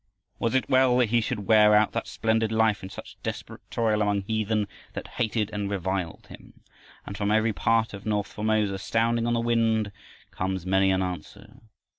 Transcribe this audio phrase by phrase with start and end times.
[0.39, 4.01] Was it well that he should wear out that splendid life in such desperate toil
[4.01, 6.61] among heathen that hated and reviled him?
[7.05, 9.91] And from every part of north Formosa, sounding on the wind,
[10.31, 11.57] comes many an answer.